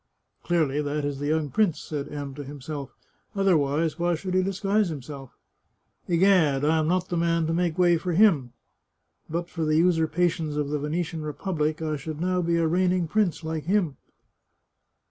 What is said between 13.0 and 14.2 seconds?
prince like him."